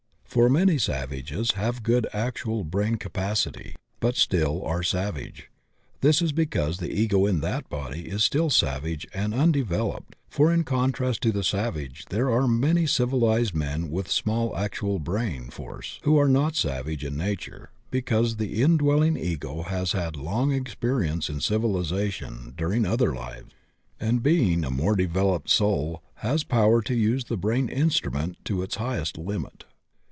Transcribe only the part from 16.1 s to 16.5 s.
are